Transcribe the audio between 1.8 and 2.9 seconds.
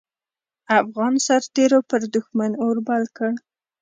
پر دوښمن اور